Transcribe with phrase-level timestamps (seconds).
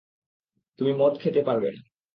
[0.79, 1.81] তুমি মদ খেতে পারবে না।